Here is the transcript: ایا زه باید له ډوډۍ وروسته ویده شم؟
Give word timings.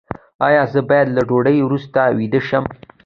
ایا 0.47 0.63
زه 0.73 0.81
باید 0.89 1.07
له 1.15 1.21
ډوډۍ 1.29 1.57
وروسته 1.61 1.99
ویده 2.17 2.41
شم؟ 2.47 2.63